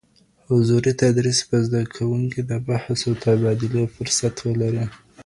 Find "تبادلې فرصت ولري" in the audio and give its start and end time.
3.23-4.85